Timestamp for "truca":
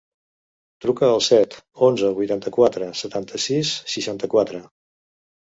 0.85-1.09